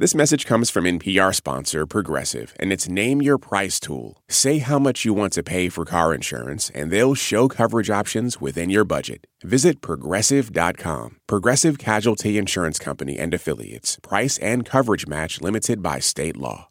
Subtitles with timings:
[0.00, 4.22] This message comes from NPR sponsor Progressive and its Name Your Price tool.
[4.28, 8.40] Say how much you want to pay for car insurance, and they'll show coverage options
[8.40, 9.26] within your budget.
[9.42, 11.16] Visit progressive.com.
[11.26, 13.98] Progressive Casualty Insurance Company and Affiliates.
[14.00, 16.68] Price and coverage match limited by state law.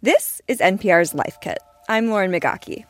[0.00, 1.58] This is NPR's Life Kit.
[1.88, 2.84] I'm Lauren Migaki.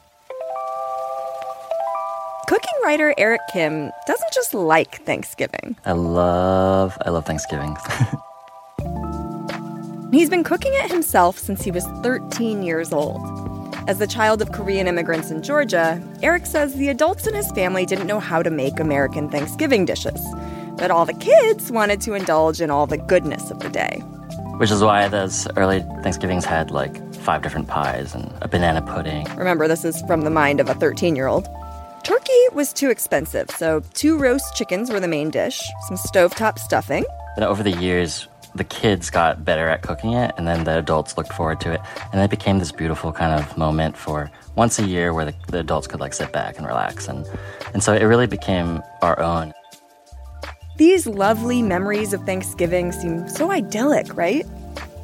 [2.48, 5.74] Cooking writer Eric Kim doesn't just like Thanksgiving.
[5.86, 7.78] I love I love Thanksgiving.
[10.12, 13.20] He's been cooking it himself since he was 13 years old.
[13.86, 17.86] As the child of Korean immigrants in Georgia, Eric says the adults in his family
[17.86, 20.20] didn't know how to make American Thanksgiving dishes.
[20.76, 24.00] But all the kids wanted to indulge in all the goodness of the day.
[24.56, 29.26] Which is why those early Thanksgivings had like five different pies and a banana pudding.
[29.36, 31.48] Remember, this is from the mind of a 13 year old.
[32.02, 37.04] Turkey was too expensive, so two roast chickens were the main dish, some stovetop stuffing.
[37.36, 41.16] And over the years, the kids got better at cooking it, and then the adults
[41.16, 41.80] looked forward to it,
[42.12, 45.60] and it became this beautiful kind of moment for once a year where the, the
[45.60, 47.26] adults could like sit back and relax, and
[47.72, 49.52] and so it really became our own.
[50.76, 54.46] These lovely memories of Thanksgiving seem so idyllic, right?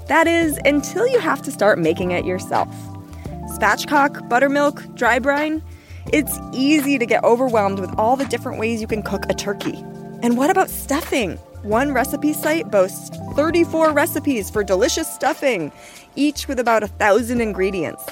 [0.09, 2.69] That is, until you have to start making it yourself.
[3.59, 5.63] Spatchcock, buttermilk, dry brine.
[6.13, 9.75] It's easy to get overwhelmed with all the different ways you can cook a turkey.
[10.23, 11.39] And what about stuffing?
[11.63, 15.73] One recipe site boasts 34 recipes for delicious stuffing,
[16.15, 18.05] each with about a thousand ingredients.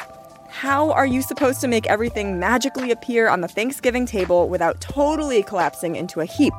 [0.48, 5.42] How are you supposed to make everything magically appear on the Thanksgiving table without totally
[5.42, 6.55] collapsing into a heap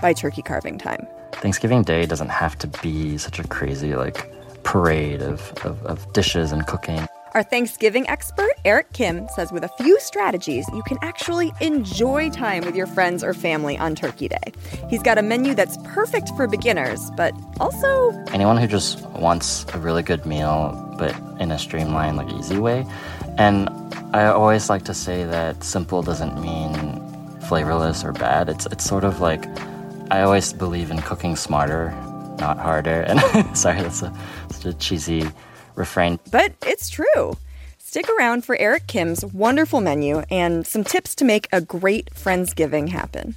[0.00, 1.06] by turkey carving time?
[1.32, 6.52] Thanksgiving Day doesn't have to be such a crazy, like, parade of, of, of dishes
[6.52, 7.06] and cooking.
[7.34, 12.64] Our Thanksgiving expert, Eric Kim, says with a few strategies, you can actually enjoy time
[12.64, 14.52] with your friends or family on Turkey Day.
[14.88, 19.78] He's got a menu that's perfect for beginners, but also anyone who just wants a
[19.78, 22.86] really good meal, but in a streamlined, like easy way.
[23.36, 23.68] And
[24.12, 28.48] I always like to say that simple doesn't mean flavorless or bad.
[28.48, 29.44] It's it's sort of like
[30.12, 31.90] I always believe in cooking smarter,
[32.38, 33.02] not harder.
[33.08, 33.18] And
[33.58, 34.12] sorry, that's a,
[34.52, 35.28] such a cheesy
[35.74, 36.18] refrain.
[36.30, 37.36] But it's true.
[37.78, 42.88] Stick around for Eric Kim's wonderful menu and some tips to make a great Friendsgiving
[42.88, 43.36] happen.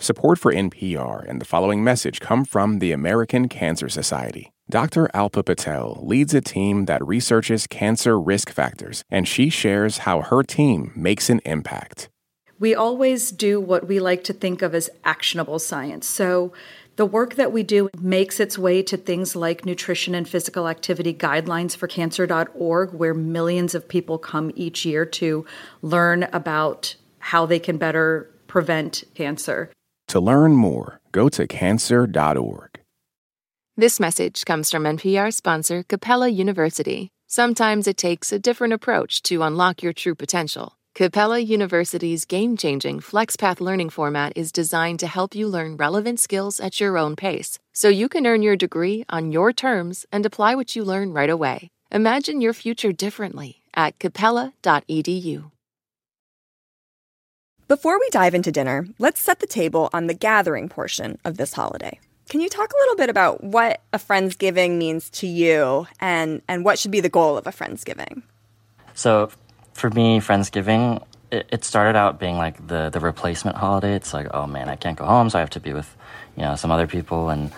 [0.00, 4.52] Support for NPR and the following message come from the American Cancer Society.
[4.70, 5.08] Dr.
[5.14, 10.42] Alpa Patel leads a team that researches cancer risk factors, and she shares how her
[10.42, 12.10] team makes an impact.
[12.58, 16.06] We always do what we like to think of as actionable science.
[16.06, 16.52] So,
[16.98, 21.14] the work that we do makes its way to things like nutrition and physical activity
[21.14, 25.46] guidelines for cancer.org, where millions of people come each year to
[25.80, 29.70] learn about how they can better prevent cancer.
[30.08, 32.80] To learn more, go to cancer.org.
[33.76, 37.10] This message comes from NPR sponsor Capella University.
[37.28, 40.77] Sometimes it takes a different approach to unlock your true potential.
[40.98, 46.58] Capella University's game changing FlexPath learning format is designed to help you learn relevant skills
[46.58, 50.56] at your own pace, so you can earn your degree on your terms and apply
[50.56, 51.70] what you learn right away.
[51.92, 55.52] Imagine your future differently at capella.edu.
[57.68, 61.52] Before we dive into dinner, let's set the table on the gathering portion of this
[61.52, 62.00] holiday.
[62.28, 66.64] Can you talk a little bit about what a Friendsgiving means to you and, and
[66.64, 68.22] what should be the goal of a Friendsgiving?
[68.94, 69.30] So,
[69.78, 73.94] for me, Friendsgiving, it, it started out being like the, the replacement holiday.
[73.94, 75.94] It's like, oh man, I can't go home, so I have to be with,
[76.36, 77.30] you know, some other people.
[77.30, 77.52] And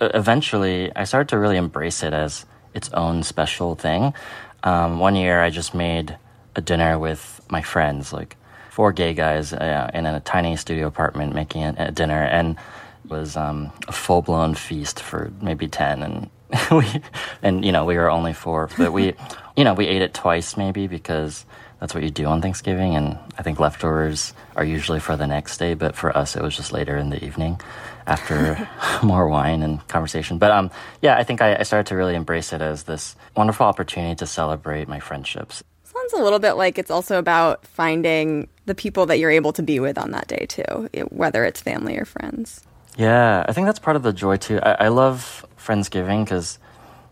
[0.00, 4.14] eventually, I started to really embrace it as its own special thing.
[4.62, 6.16] Um, one year, I just made
[6.54, 8.36] a dinner with my friends, like
[8.70, 12.56] four gay guys uh, in a tiny studio apartment making a, a dinner, and
[13.04, 16.02] it was um, a full blown feast for maybe ten.
[16.02, 16.30] And
[16.70, 17.02] we,
[17.42, 19.14] and you know, we were only four, but we,
[19.56, 21.44] you know, we ate it twice maybe because
[21.80, 22.96] that's what you do on Thanksgiving.
[22.96, 26.56] And I think leftovers are usually for the next day, but for us, it was
[26.56, 27.60] just later in the evening
[28.06, 28.68] after
[29.02, 30.38] more wine and conversation.
[30.38, 30.70] But um,
[31.02, 34.26] yeah, I think I, I started to really embrace it as this wonderful opportunity to
[34.26, 35.62] celebrate my friendships.
[35.84, 39.62] Sounds a little bit like it's also about finding the people that you're able to
[39.62, 42.62] be with on that day too, whether it's family or friends.
[42.96, 44.58] Yeah, I think that's part of the joy too.
[44.62, 46.58] I, I love Friendsgiving because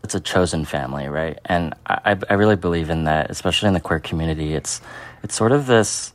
[0.05, 1.39] it's a chosen family, right?
[1.47, 4.55] And I, I really believe in that, especially in the queer community.
[4.55, 4.81] It's
[5.23, 6.13] it's sort of this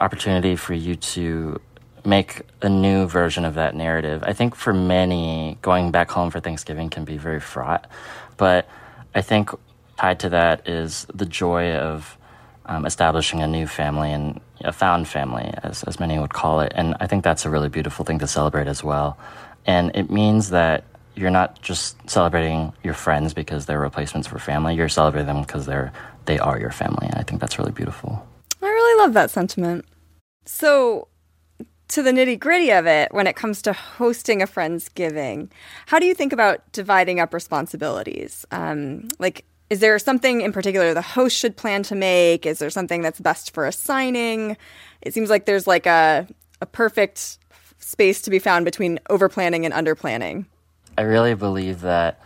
[0.00, 1.60] opportunity for you to
[2.04, 4.22] make a new version of that narrative.
[4.24, 7.90] I think for many, going back home for Thanksgiving can be very fraught,
[8.36, 8.68] but
[9.14, 9.50] I think
[9.98, 12.16] tied to that is the joy of
[12.66, 16.72] um, establishing a new family and a found family, as, as many would call it.
[16.74, 19.18] And I think that's a really beautiful thing to celebrate as well.
[19.66, 20.84] And it means that
[21.20, 24.74] you're not just celebrating your friends because they're replacements for family.
[24.74, 25.92] You're celebrating them because they're
[26.24, 27.06] they are your family.
[27.06, 28.26] And I think that's really beautiful.
[28.62, 29.84] I really love that sentiment.
[30.46, 31.08] So,
[31.88, 35.50] to the nitty gritty of it, when it comes to hosting a Friendsgiving,
[35.86, 38.46] how do you think about dividing up responsibilities?
[38.50, 42.46] Um, like, is there something in particular the host should plan to make?
[42.46, 44.56] Is there something that's best for assigning?
[45.02, 46.26] It seems like there's like a,
[46.60, 47.38] a perfect
[47.78, 50.46] space to be found between over planning and under planning.
[50.96, 52.20] I really believe that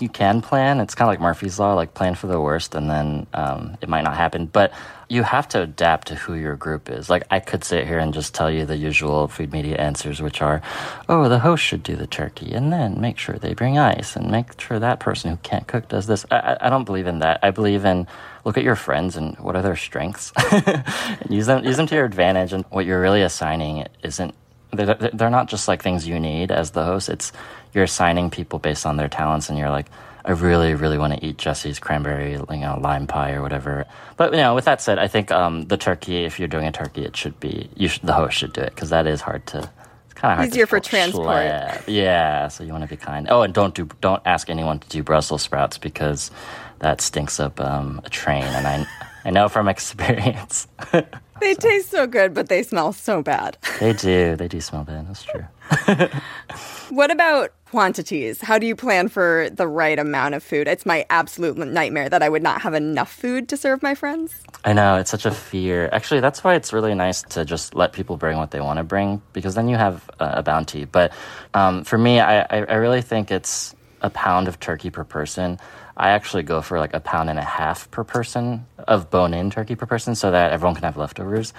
[0.00, 0.80] you can plan.
[0.80, 3.88] It's kind of like Murphy's Law, like plan for the worst and then um, it
[3.88, 4.46] might not happen.
[4.46, 4.72] But
[5.08, 7.08] you have to adapt to who your group is.
[7.08, 10.42] Like I could sit here and just tell you the usual food media answers, which
[10.42, 10.60] are,
[11.08, 14.30] oh, the host should do the turkey and then make sure they bring ice and
[14.30, 16.26] make sure that person who can't cook does this.
[16.30, 17.40] I, I don't believe in that.
[17.42, 18.06] I believe in
[18.44, 20.84] look at your friends and what are their strengths and
[21.30, 22.52] use them, use them to your advantage.
[22.52, 24.34] And what you're really assigning isn't,
[24.72, 27.08] they're, they're not just like things you need as the host.
[27.08, 27.32] It's,
[27.76, 29.86] you're assigning people based on their talents and you're like,
[30.24, 33.84] I really, really want to eat Jesse's cranberry, you know, lime pie or whatever.
[34.16, 36.72] But you know, with that said, I think um, the turkey, if you're doing a
[36.72, 39.46] turkey, it should be you should, the host should do it because that is hard
[39.48, 39.58] to.
[39.58, 40.48] It's kind of hard.
[40.48, 41.44] Easier for transport.
[41.86, 43.28] Yeah, so you want to be kind.
[43.30, 46.32] Oh, and don't do don't ask anyone to do Brussels sprouts because
[46.80, 48.86] that stinks up um, a train, and I
[49.24, 50.66] I know from experience.
[50.92, 51.60] they so.
[51.60, 53.58] taste so good, but they smell so bad.
[53.78, 54.34] they do.
[54.34, 55.06] They do smell bad.
[55.06, 55.44] That's true.
[56.90, 58.40] what about quantities?
[58.40, 60.68] How do you plan for the right amount of food?
[60.68, 64.34] It's my absolute nightmare that I would not have enough food to serve my friends.
[64.64, 65.88] I know, it's such a fear.
[65.92, 68.84] Actually, that's why it's really nice to just let people bring what they want to
[68.84, 70.84] bring because then you have a, bounty.
[70.84, 71.12] But
[71.54, 75.58] um, for me, I, I really think it's a pound of turkey per person.
[75.96, 79.50] I actually go for like a pound and a half per person of bone in
[79.50, 81.52] turkey per person so that everyone can have leftovers.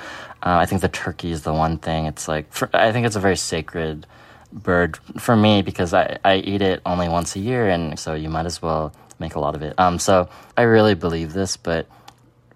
[0.43, 2.05] Uh, I think the turkey is the one thing.
[2.05, 4.05] It's like, for, I think it's a very sacred
[4.51, 8.29] bird for me because I, I eat it only once a year, and so you
[8.29, 9.77] might as well make a lot of it.
[9.79, 11.87] Um, so I really believe this, but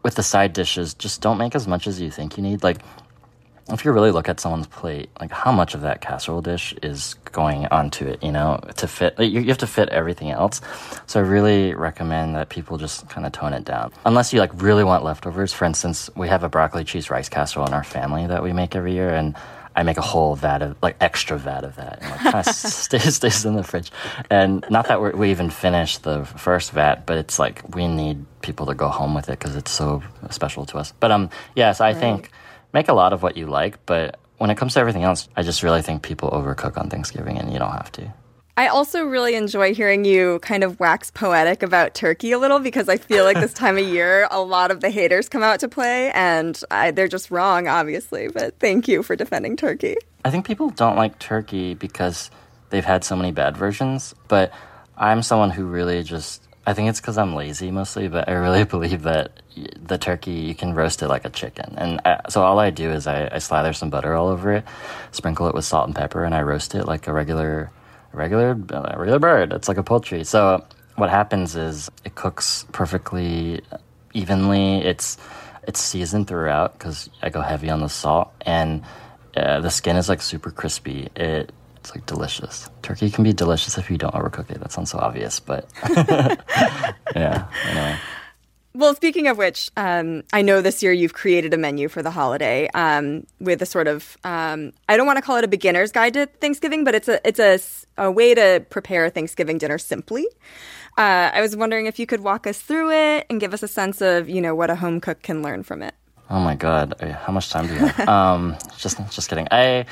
[0.03, 2.63] with the side dishes, just don't make as much as you think you need.
[2.63, 2.81] Like,
[3.69, 7.13] if you really look at someone's plate, like how much of that casserole dish is
[7.31, 10.61] going onto it, you know, to fit, like, you have to fit everything else.
[11.05, 13.93] So I really recommend that people just kind of tone it down.
[14.05, 15.53] Unless you like really want leftovers.
[15.53, 18.75] For instance, we have a broccoli cheese rice casserole in our family that we make
[18.75, 19.35] every year, and
[19.75, 22.45] I make a whole vat of like extra vat of that, and like kind of
[22.55, 23.91] stays, stays in the fridge.
[24.29, 28.65] And not that we even finished the first vat, but it's like we need people
[28.65, 30.93] to go home with it because it's so special to us.
[30.99, 31.97] But um, yes, I right.
[31.97, 32.31] think
[32.73, 35.43] make a lot of what you like, but when it comes to everything else, I
[35.43, 38.13] just really think people overcook on Thanksgiving, and you don't have to.
[38.57, 42.89] I also really enjoy hearing you kind of wax poetic about turkey a little because
[42.89, 45.69] I feel like this time of year, a lot of the haters come out to
[45.69, 48.27] play, and I, they're just wrong, obviously.
[48.27, 49.95] But thank you for defending turkey.
[50.25, 52.29] I think people don't like turkey because
[52.69, 54.51] they've had so many bad versions, but
[54.97, 56.47] I'm someone who really just.
[56.63, 59.31] I think it's because I'm lazy mostly, but I really believe that
[59.81, 62.91] the turkey you can roast it like a chicken, and I, so all I do
[62.91, 64.65] is I, I slather some butter all over it,
[65.11, 67.71] sprinkle it with salt and pepper, and I roast it like a regular
[68.13, 69.53] regular a regular bird.
[69.53, 70.23] It's like a poultry.
[70.23, 70.65] So
[70.95, 73.61] what happens is it cooks perfectly
[74.13, 74.79] evenly.
[74.79, 75.17] It's
[75.67, 78.83] it's seasoned throughout because I go heavy on the salt, and
[79.35, 81.09] uh, the skin is like super crispy.
[81.15, 82.69] It it's like delicious.
[82.83, 84.59] Turkey can be delicious if you don't overcook it.
[84.59, 85.67] That sounds so obvious, but
[87.15, 87.47] yeah.
[87.65, 87.97] Anyway.
[88.73, 92.11] Well, speaking of which, um, I know this year you've created a menu for the
[92.11, 95.91] holiday um, with a sort of um, I don't want to call it a beginner's
[95.91, 97.59] guide to Thanksgiving, but it's a it's a,
[98.01, 100.25] a way to prepare a Thanksgiving dinner simply.
[100.97, 103.67] Uh, I was wondering if you could walk us through it and give us a
[103.67, 105.93] sense of you know what a home cook can learn from it.
[106.29, 108.07] Oh my God, how much time do you have?
[108.07, 109.49] um, just just kidding.
[109.51, 109.85] I,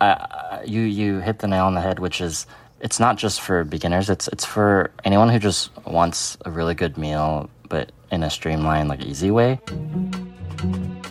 [0.00, 2.46] I you you hit the nail on the head, which is
[2.80, 4.08] it's not just for beginners.
[4.08, 8.88] It's it's for anyone who just wants a really good meal, but in a streamlined,
[8.88, 9.60] like easy way.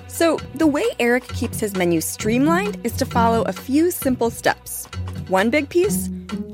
[0.08, 4.86] So, the way Eric keeps his menu streamlined is to follow a few simple steps.
[5.27, 6.10] One big piece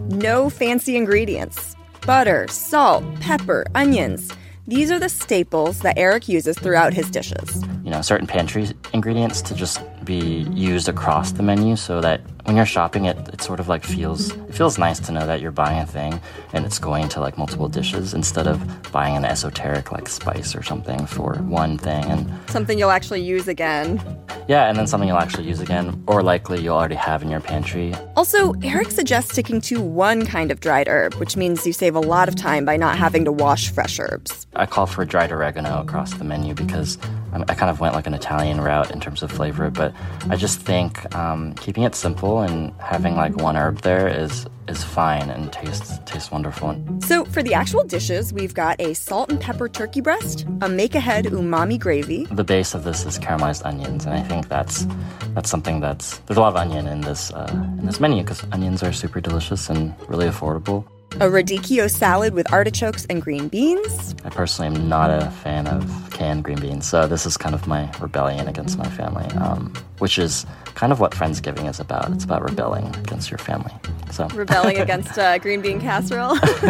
[0.10, 4.32] no fancy ingredients butter, salt, pepper, onions.
[4.68, 7.64] These are the staples that Eric uses throughout his dishes.
[7.84, 12.58] You know, certain pantry ingredients to just be used across the menu so that when
[12.58, 15.52] you're shopping, it, it sort of like feels it feels nice to know that you're
[15.52, 16.20] buying a thing
[16.52, 20.62] and it's going to like multiple dishes instead of buying an esoteric like spice or
[20.62, 24.02] something for one thing and something you'll actually use again.
[24.48, 27.40] Yeah, and then something you'll actually use again, or likely you'll already have in your
[27.40, 27.94] pantry.
[28.18, 32.02] Also, Eric suggests sticking to one kind of dried herb, which means you save a
[32.02, 34.46] lot of time by not having to wash fresh herbs.
[34.56, 36.98] I call for dried oregano across the menu because
[37.32, 39.94] I kind of went like an Italian route in terms of flavor, but
[40.30, 44.84] I just think um, keeping it simple and having like one herb there is is
[44.84, 46.82] fine and tastes tastes wonderful.
[47.02, 50.96] So for the actual dishes, we've got a salt and pepper turkey breast, a make
[50.96, 52.26] ahead umami gravy.
[52.26, 54.88] The base of this is caramelized onions, and I think that's
[55.34, 58.44] that's something that's there's a lot of onion in this uh, in this menu because
[58.52, 60.86] onions are super delicious and really affordable
[61.16, 64.16] a radicchio salad with artichokes and green beans.
[64.26, 67.68] I personally am not a fan of canned green beans, so this is kind of
[67.68, 72.12] my rebellion against my family, um, which is kind of what Friendsgiving is about.
[72.12, 73.72] It's about rebelling against your family.
[74.12, 76.38] So rebelling against uh, green bean casserole.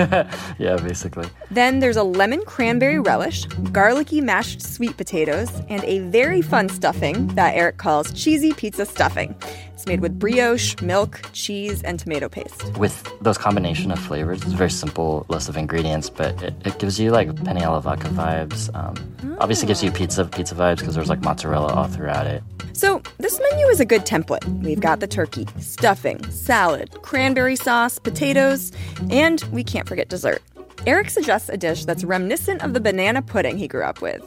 [0.57, 1.27] yeah, basically.
[1.51, 7.27] Then there's a lemon cranberry relish, garlicky mashed sweet potatoes, and a very fun stuffing
[7.35, 9.35] that Eric calls cheesy pizza stuffing.
[9.83, 12.77] It's made with brioche, milk, cheese, and tomato paste.
[12.77, 16.79] With those combination of flavors, it's a very simple list of ingredients, but it, it
[16.79, 18.73] gives you like penne alla vodka vibes.
[18.73, 19.37] Um, oh.
[19.41, 22.41] Obviously, gives you pizza pizza vibes because there's like mozzarella all throughout it.
[22.71, 24.45] So this menu is a good template.
[24.63, 28.71] We've got the turkey, stuffing, salad, cranberry sauce, potatoes,
[29.09, 30.41] and we can't forget dessert.
[30.87, 34.23] Eric suggests a dish that's reminiscent of the banana pudding he grew up with.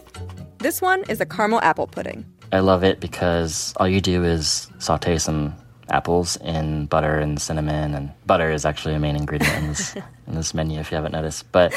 [0.58, 2.26] This one is a caramel apple pudding.
[2.52, 5.54] I love it because all you do is saute some
[5.88, 9.94] apples in butter and cinnamon, and butter is actually a main ingredient in this
[10.26, 11.50] in this menu if you haven't noticed.
[11.52, 11.72] But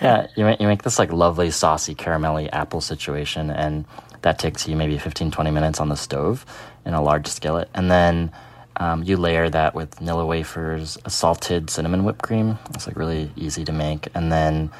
[0.00, 3.84] yeah, you make, you make this like lovely saucy caramelly apple situation, and
[4.22, 6.44] that takes you maybe 15, 20 minutes on the stove
[6.84, 8.32] in a large skillet, and then.
[8.76, 12.58] Um, you layer that with Nilla wafers, a salted cinnamon whipped cream.
[12.72, 14.70] It's like really easy to make, and then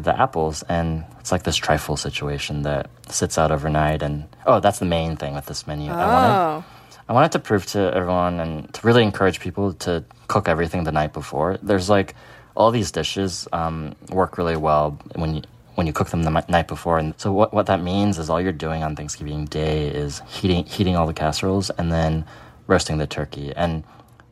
[0.00, 4.02] the apples, and it's like this trifle situation that sits out overnight.
[4.02, 5.90] And oh, that's the main thing with this menu.
[5.90, 5.94] Oh.
[5.94, 6.64] I wanted,
[7.08, 10.92] I wanted to prove to everyone and to really encourage people to cook everything the
[10.92, 11.58] night before.
[11.62, 12.14] There's like
[12.56, 15.42] all these dishes um, work really well when you
[15.74, 16.98] when you cook them the night before.
[16.98, 20.64] And so what what that means is all you're doing on Thanksgiving Day is heating
[20.64, 22.24] heating all the casseroles and then
[22.66, 23.84] roasting the turkey and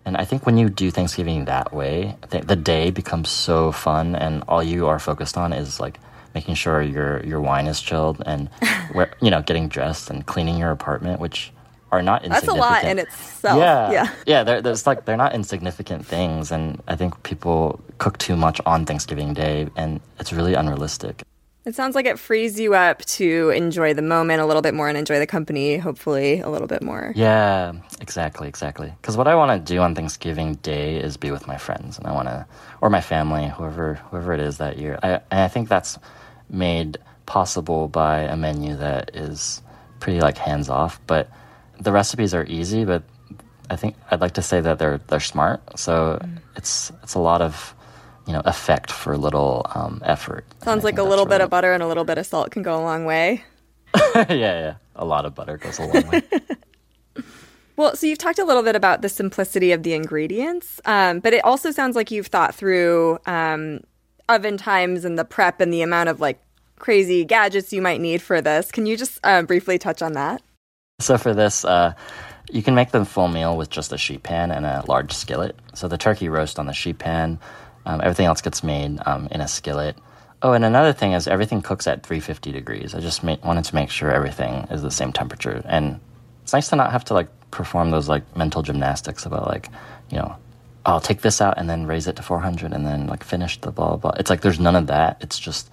[0.04, 4.42] and I think when you do Thanksgiving that way, the day becomes so fun, and
[4.48, 5.98] all you are focused on is like
[6.34, 8.48] making sure your your wine is chilled and
[9.20, 11.52] you know getting dressed and cleaning your apartment, which
[11.92, 12.56] are not insignificant.
[12.56, 13.58] That's a lot in itself.
[13.58, 14.44] Yeah, yeah, yeah.
[14.44, 18.86] They're, there's like they're not insignificant things, and I think people cook too much on
[18.86, 21.22] Thanksgiving Day, and it's really unrealistic.
[21.64, 24.88] It sounds like it frees you up to enjoy the moment a little bit more
[24.88, 27.12] and enjoy the company, hopefully, a little bit more.
[27.14, 28.92] Yeah, exactly, exactly.
[29.00, 32.06] Because what I want to do on Thanksgiving Day is be with my friends, and
[32.06, 32.46] I want to,
[32.80, 34.98] or my family, whoever whoever it is that year.
[35.04, 35.98] I, and I think that's
[36.50, 39.62] made possible by a menu that is
[40.00, 41.00] pretty like hands off.
[41.06, 41.30] But
[41.78, 43.04] the recipes are easy, but
[43.70, 45.78] I think I'd like to say that they're they're smart.
[45.78, 46.38] So mm.
[46.56, 47.74] it's it's a lot of
[48.26, 50.44] you know effect for a little um, effort.
[50.62, 52.76] Sounds like a little bit of butter and a little bit of salt can go
[52.78, 53.44] a long way.
[54.14, 56.22] yeah, yeah, a lot of butter goes a long way.
[57.76, 61.32] well, so you've talked a little bit about the simplicity of the ingredients, um, but
[61.32, 63.80] it also sounds like you've thought through um,
[64.28, 66.40] oven times and the prep and the amount of like
[66.78, 68.72] crazy gadgets you might need for this.
[68.72, 70.42] Can you just uh, briefly touch on that?
[71.00, 71.64] So for this.
[71.64, 71.94] Uh,
[72.50, 75.58] you can make the full meal with just a sheet pan and a large skillet.
[75.74, 77.38] So the turkey roast on the sheet pan,
[77.86, 79.96] um, everything else gets made um, in a skillet.
[80.42, 82.94] Oh, and another thing is everything cooks at 350 degrees.
[82.94, 86.00] I just ma- wanted to make sure everything is the same temperature, and
[86.42, 89.68] it's nice to not have to like perform those like mental gymnastics about like,
[90.10, 90.36] you know,
[90.84, 93.70] I'll take this out and then raise it to 400 and then like finish the
[93.70, 94.12] blah blah.
[94.18, 95.18] It's like there's none of that.
[95.20, 95.70] It's just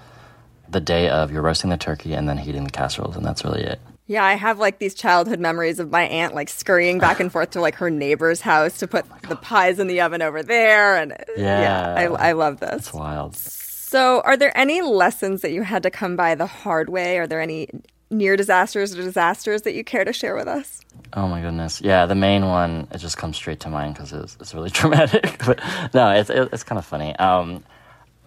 [0.69, 3.63] the day of you're roasting the turkey and then heating the casseroles, and that's really
[3.63, 3.79] it.
[4.09, 7.51] Yeah, I have like these childhood memories of my aunt like scurrying back and forth
[7.51, 10.95] to like her neighbor's house to put oh the pies in the oven over there,
[10.95, 12.87] and yeah, yeah I, I love this.
[12.87, 13.35] It's wild.
[13.35, 17.19] So, are there any lessons that you had to come by the hard way?
[17.19, 17.69] Are there any
[18.09, 20.81] near disasters or disasters that you care to share with us?
[21.13, 22.07] Oh my goodness, yeah.
[22.07, 25.39] The main one it just comes straight to mind because it's, it's really traumatic.
[25.45, 25.59] but
[25.93, 27.15] no, it's it's kind of funny.
[27.17, 27.63] Um,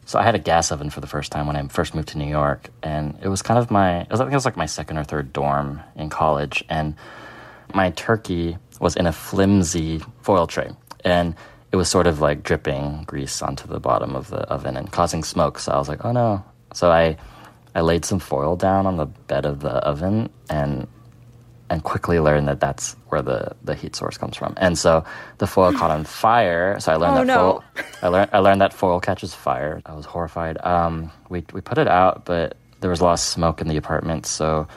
[0.05, 2.19] so I had a gas oven for the first time when I first moved to
[2.19, 4.99] New York, and it was kind of my, I think it was like my second
[4.99, 6.95] or third dorm in college, and
[7.75, 10.71] my turkey was in a flimsy foil tray,
[11.05, 11.35] and
[11.71, 15.25] it was sort of like dripping grease onto the bottom of the oven and causing
[15.25, 15.59] smoke.
[15.59, 16.45] So I was like, oh no.
[16.75, 17.17] So I,
[17.75, 20.89] I laid some foil down on the bed of the oven, and
[21.73, 24.53] and quickly learned that that's where the, the heat source comes from.
[24.59, 25.05] And so
[25.39, 26.79] the foil caught on fire.
[26.81, 27.41] So I learned Oh, that no.
[27.41, 27.85] foil.
[28.05, 29.81] I learned I learned that foil catches fire.
[29.87, 30.57] I was horrified.
[30.75, 33.79] Um, we we put it out, but there was a lot of smoke in the
[33.85, 34.27] apartment.
[34.27, 34.69] So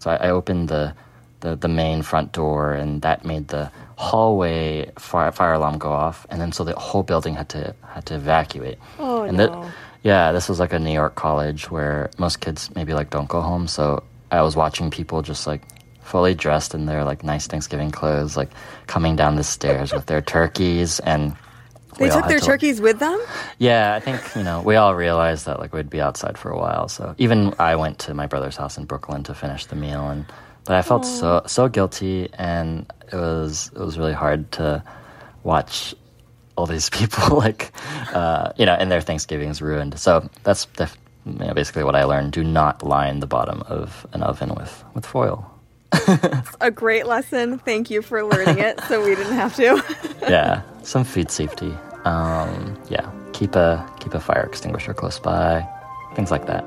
[0.00, 0.92] so I, I opened the,
[1.40, 6.26] the the main front door, and that made the hallway fire, fire alarm go off.
[6.30, 8.78] And then so the whole building had to had to evacuate.
[8.98, 9.46] Oh, and no.
[9.46, 13.28] That, yeah, this was like a New York college where most kids maybe like don't
[13.28, 13.66] go home.
[13.66, 15.62] So I was watching people just like
[16.08, 18.50] fully dressed in their like nice Thanksgiving clothes, like
[18.86, 21.36] coming down the stairs with their turkeys and.
[21.98, 23.18] They took their to- turkeys with them?
[23.58, 26.56] yeah, I think you know we all realized that like we'd be outside for a
[26.56, 26.86] while.
[26.88, 30.24] So even I went to my brother's house in Brooklyn to finish the meal, and
[30.64, 34.82] but I felt so so guilty, and it was it was really hard to
[35.42, 35.92] watch
[36.56, 37.72] all these people like
[38.14, 39.98] uh, you know and their Thanksgivings ruined.
[39.98, 40.96] So that's def-
[41.26, 44.84] you know, basically what I learned: do not line the bottom of an oven with
[44.94, 45.50] with foil.
[46.60, 47.58] A great lesson.
[47.58, 49.82] Thank you for learning it so we didn't have to.
[50.22, 51.72] yeah, some food safety.
[52.04, 55.66] Um, yeah, keep a keep a fire extinguisher close by,
[56.14, 56.64] things like that.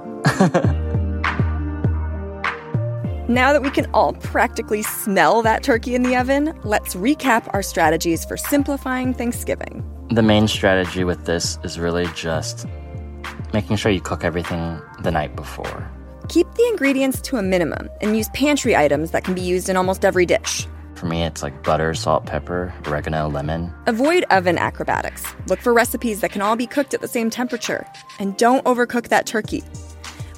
[3.28, 7.64] Now that we can all practically smell that turkey in the oven, let's recap our
[7.64, 9.86] strategies for simplifying Thanksgiving.
[10.10, 12.66] The main strategy with this is really just
[13.54, 15.90] making sure you cook everything the night before.
[16.32, 19.76] Keep the ingredients to a minimum and use pantry items that can be used in
[19.76, 20.66] almost every dish.
[20.96, 23.70] For me, it's like butter, salt, pepper, oregano, lemon.
[23.86, 25.26] Avoid oven acrobatics.
[25.48, 27.86] Look for recipes that can all be cooked at the same temperature.
[28.18, 29.62] And don't overcook that turkey.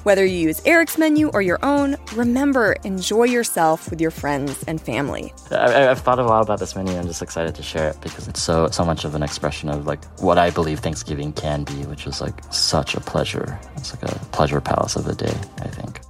[0.04, 4.78] Whether you use Eric's menu or your own, remember, enjoy yourself with your friends and
[4.78, 5.32] family.
[5.50, 6.94] I, I've thought a lot about this menu.
[6.94, 9.86] I'm just excited to share it because it's so so much of an expression of
[9.86, 13.58] like what I believe Thanksgiving can be, which is like such a pleasure.
[13.76, 15.34] It's like a pleasure palace of a day.
[15.62, 16.00] I think.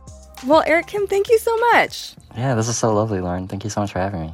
[0.45, 2.17] Well, Eric Kim, thank you so much.
[2.37, 3.47] Yeah, this is so lovely, Lauren.
[3.47, 4.33] Thank you so much for having me.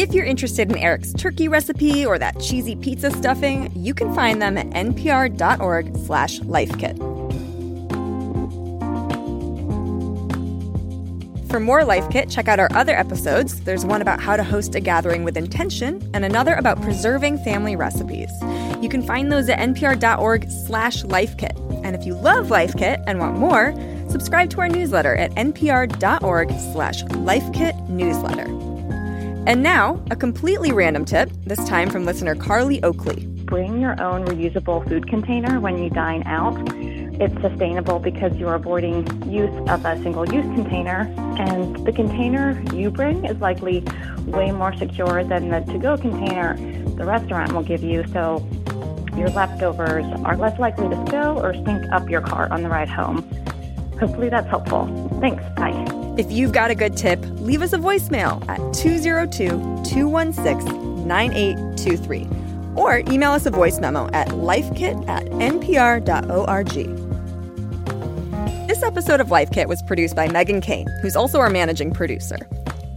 [0.00, 4.40] If you're interested in Eric's turkey recipe or that cheesy pizza stuffing, you can find
[4.40, 6.96] them at npr.org slash lifekit.
[11.50, 13.60] For more Life Kit, check out our other episodes.
[13.60, 17.76] There's one about how to host a gathering with intention and another about preserving family
[17.76, 18.30] recipes.
[18.80, 21.84] You can find those at npr.org slash lifekit.
[21.84, 23.74] And if you love Life Kit and want more,
[24.08, 28.69] subscribe to our newsletter at npr.org slash lifekit newsletter.
[29.46, 33.26] And now, a completely random tip, this time from listener Carly Oakley.
[33.44, 36.56] Bring your own reusable food container when you dine out.
[37.20, 42.90] It's sustainable because you're avoiding use of a single use container, and the container you
[42.90, 43.84] bring is likely
[44.26, 46.56] way more secure than the to go container
[47.00, 48.04] the restaurant will give you.
[48.12, 48.46] So
[49.16, 52.90] your leftovers are less likely to spill or stink up your car on the ride
[52.90, 53.22] home.
[53.98, 54.86] Hopefully that's helpful.
[55.20, 55.42] Thanks.
[55.56, 55.99] Bye.
[56.20, 59.48] If you've got a good tip, leave us a voicemail at 202
[59.90, 62.28] 216 9823
[62.76, 66.74] or email us a voice memo at lifekit at npr.org.
[68.68, 72.36] This episode of Life Kit was produced by Meghan Keane, who's also our managing producer.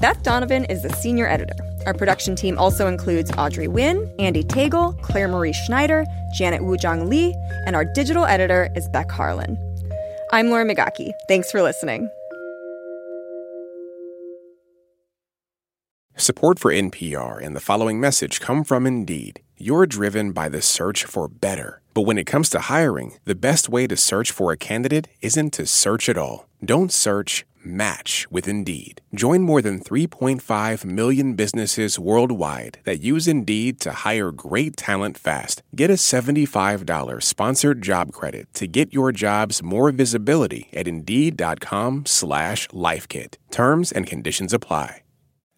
[0.01, 1.55] Beth Donovan is the senior editor.
[1.85, 7.33] Our production team also includes Audrey Nguyen, Andy Tagle, Claire Marie Schneider, Janet Woojeong Lee,
[7.65, 9.57] and our digital editor is Beck Harlan.
[10.33, 11.13] I'm Lauren Migaki.
[11.29, 12.09] Thanks for listening.
[16.15, 19.41] Support for NPR and the following message come from Indeed.
[19.57, 21.81] You're driven by the search for better.
[21.95, 25.53] But when it comes to hiring, the best way to search for a candidate isn't
[25.53, 26.47] to search at all.
[26.63, 29.01] Don't search, match with Indeed.
[29.15, 35.63] Join more than 3.5 million businesses worldwide that use Indeed to hire great talent fast.
[35.75, 42.67] Get a $75 sponsored job credit to get your jobs more visibility at Indeed.com slash
[42.69, 43.35] LifeKit.
[43.51, 45.02] Terms and conditions apply.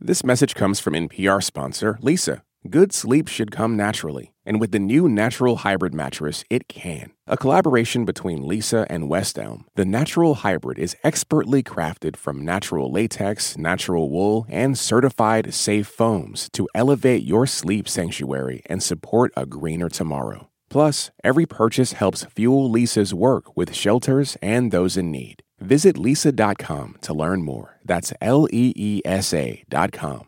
[0.05, 2.43] This message comes from NPR sponsor Leesa.
[2.69, 7.11] Good sleep should come naturally, and with the new Natural Hybrid mattress, it can.
[7.25, 12.91] A collaboration between Leesa and West Elm, the Natural Hybrid is expertly crafted from natural
[12.91, 19.47] latex, natural wool, and certified safe foams to elevate your sleep sanctuary and support a
[19.47, 20.51] greener tomorrow.
[20.69, 25.41] Plus, every purchase helps fuel Leesa's work with shelters and those in need.
[25.65, 27.79] Visit leesa.com to learn more.
[27.83, 30.27] That's L E E S A dot com.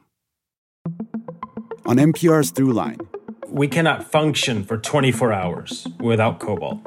[1.86, 3.06] On NPR's Throughline,
[3.48, 6.80] we cannot function for 24 hours without cobalt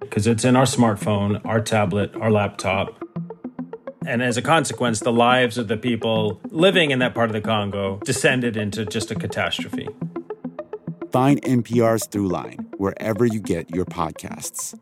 [0.00, 3.02] because it's in our smartphone, our tablet, our laptop.
[4.06, 7.40] And as a consequence, the lives of the people living in that part of the
[7.40, 9.88] Congo descended into just a catastrophe.
[11.10, 14.78] find NPR's Throughline wherever you get your podcasts.